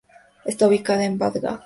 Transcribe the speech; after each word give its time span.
Está 0.45 0.67
ubicada 0.67 1.05
en 1.05 1.19
Bagdad. 1.19 1.59